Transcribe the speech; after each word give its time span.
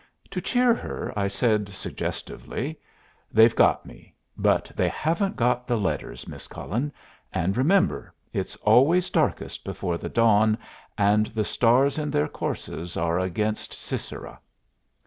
To 0.31 0.41
cheer 0.41 0.73
her 0.73 1.13
I 1.15 1.27
said, 1.27 1.69
suggestively, 1.69 2.79
"They've 3.31 3.55
got 3.55 3.85
me, 3.85 4.15
but 4.35 4.71
they 4.75 4.89
haven't 4.89 5.35
got 5.35 5.67
the 5.67 5.77
letters, 5.77 6.27
Miss 6.27 6.47
Cullen. 6.47 6.91
And, 7.31 7.55
remember, 7.55 8.11
it's 8.33 8.55
always 8.63 9.11
darkest 9.11 9.63
before 9.63 9.99
the 9.99 10.09
dawn, 10.09 10.57
and 10.97 11.27
the 11.27 11.45
stars 11.45 11.99
in 11.99 12.09
their 12.09 12.27
courses 12.27 12.97
are 12.97 13.19
against 13.19 13.73
Sisera." 13.73 14.39